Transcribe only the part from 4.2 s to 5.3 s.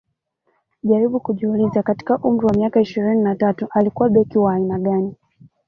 wa aina gani